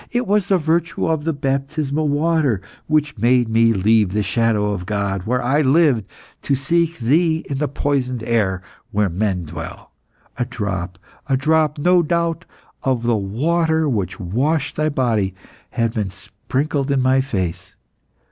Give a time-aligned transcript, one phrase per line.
[0.11, 4.87] It was the virtue of the baptismal water, which made me leave the shadow of
[4.87, 6.05] God, where I lived,
[6.41, 9.91] to seek thee in the poisoned air where men dwell.
[10.39, 10.97] A drop
[11.29, 12.45] a drop, no doubt,
[12.81, 15.35] of the water which washed thy body
[15.69, 17.75] has been sprinkled in my face.